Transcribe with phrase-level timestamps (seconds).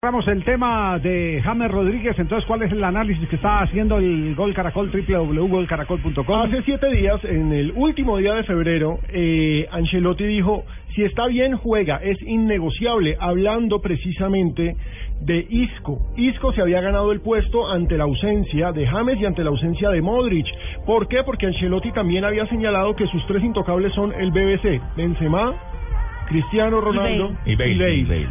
[0.00, 4.32] Vamos el tema de James Rodríguez, entonces, ¿cuál es el análisis que está haciendo el
[4.36, 6.40] Gol Caracol, www.golcaracol.com?
[6.40, 10.64] Hace siete días, en el último día de febrero, eh, Ancelotti dijo,
[10.94, 14.76] si está bien, juega, es innegociable, hablando precisamente
[15.20, 15.98] de Isco.
[16.16, 19.90] Isco se había ganado el puesto ante la ausencia de James y ante la ausencia
[19.90, 20.46] de Modric.
[20.86, 21.24] ¿Por qué?
[21.24, 25.56] Porque Ancelotti también había señalado que sus tres intocables son el BBC, Benzema,
[26.28, 27.72] Cristiano Ronaldo Y Bale.
[27.72, 27.94] y Bale.
[27.96, 28.28] Y Bale.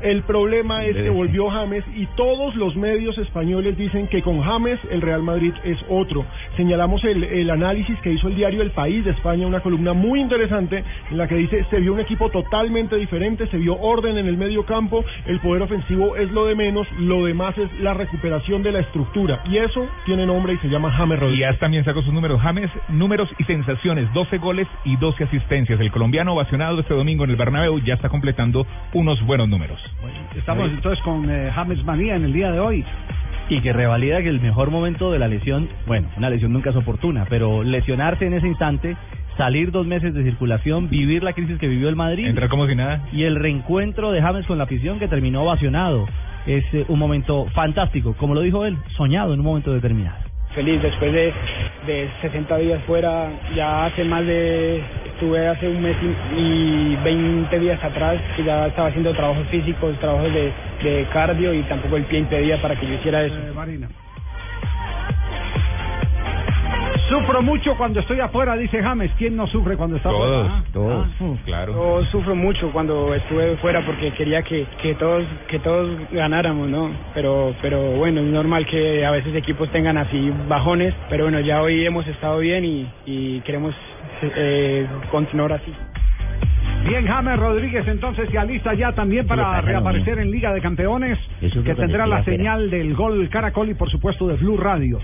[0.00, 4.78] El problema es que volvió James y todos los medios españoles dicen que con James
[4.90, 6.24] el Real Madrid es otro.
[6.56, 10.20] Señalamos el, el análisis que hizo el diario El País de España, una columna muy
[10.20, 14.26] interesante en la que dice se vio un equipo totalmente diferente, se vio orden en
[14.26, 18.62] el medio campo, el poder ofensivo es lo de menos, lo demás es la recuperación
[18.62, 21.52] de la estructura y eso tiene nombre y se llama James Y Rodríguez.
[21.52, 22.40] ya también sacó sus números.
[22.40, 24.12] James, números y sensaciones.
[24.12, 25.80] 12 goles y 12 asistencias.
[25.80, 29.78] El colombiano ovacionado este domingo en el Bernabéu ya está completando unos buenos números.
[30.36, 32.84] Estamos entonces con eh, James Manía en el día de hoy.
[33.50, 36.76] y que revalida que el mejor momento de la lesión, bueno, una lesión nunca es
[36.76, 38.94] oportuna, pero lesionarse en ese instante,
[39.38, 42.74] salir dos meses de circulación, vivir la crisis que vivió el Madrid Entrar como si
[42.74, 43.00] nada.
[43.10, 46.06] y el reencuentro de James con la afición que terminó ovacionado.
[46.46, 50.18] Es eh, un momento fantástico, como lo dijo él, soñado en un momento determinado.
[50.54, 51.32] feliz después de,
[51.86, 54.82] de 60 días fuera, ya hace más de,
[55.18, 59.98] estuve hace un mes y, y 20 días atrás que ya estaba haciendo trabajos físicos,
[59.98, 60.52] trabajos de,
[60.84, 63.34] de cardio y tampoco el pie impedía para que yo hiciera eso.
[67.08, 69.10] Sufro mucho cuando estoy afuera, dice James.
[69.16, 70.54] ¿Quién no sufre cuando está Todos, afuera?
[70.58, 71.06] Ah, todos.
[71.20, 71.34] ah.
[71.44, 71.72] Claro.
[71.72, 76.90] Yo sufro mucho cuando estuve fuera porque quería que, que todos que todos ganáramos, ¿no?
[77.14, 81.62] Pero pero bueno, es normal que a veces equipos tengan así bajones, pero bueno, ya
[81.62, 83.74] hoy hemos estado bien y, y queremos
[84.22, 85.72] eh, continuar así.
[86.86, 91.62] Bien, James Rodríguez entonces ya lista ya también para reaparecer en Liga de Campeones, Eso
[91.64, 94.98] que tendrá la señal del Gol Caracol y por supuesto de Blue Radio.